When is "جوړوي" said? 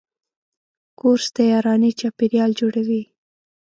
2.59-3.03